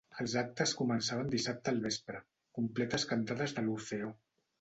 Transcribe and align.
Els 0.23 0.33
actes 0.39 0.71
començaven 0.77 1.29
dissabte 1.33 1.71
al 1.73 1.77
vespre, 1.83 2.21
completes 2.59 3.05
cantades 3.13 3.55
de 3.61 3.65
l'Orfeó. 3.69 4.11